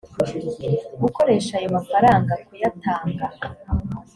[1.01, 3.25] gukoresha ayo mafaranga kuyatanga